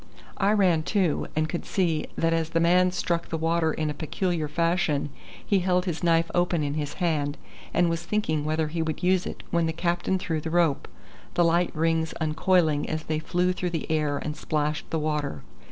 I 0.39 0.51
ran 0.53 0.81
too, 0.81 1.27
and 1.35 1.47
could 1.47 1.63
see 1.63 2.07
that 2.17 2.33
as 2.33 2.49
the 2.49 2.59
man 2.59 2.91
struck 2.91 3.29
the 3.29 3.37
water 3.37 3.71
in 3.71 3.91
a 3.91 3.93
peculiar 3.93 4.47
fashion, 4.47 5.11
he 5.45 5.59
held 5.59 5.85
his 5.85 6.01
knife 6.03 6.31
open 6.33 6.63
in 6.63 6.73
his 6.73 6.93
hand, 6.95 7.37
and 7.71 7.87
was 7.87 8.01
thinking 8.01 8.43
whether 8.43 8.69
he 8.69 8.81
would 8.81 9.03
use 9.03 9.27
it 9.27 9.43
when 9.51 9.67
the 9.67 9.73
captain 9.73 10.17
threw 10.17 10.41
the 10.41 10.49
rope, 10.49 10.87
the 11.35 11.43
light 11.45 11.69
rings 11.75 12.15
uncoiling 12.19 12.89
as 12.89 13.03
they 13.03 13.19
flew 13.19 13.53
through 13.53 13.69
the 13.69 13.91
air 13.91 14.17
and 14.17 14.35
splashed 14.35 14.89
the 14.89 14.97
water. 14.97 15.43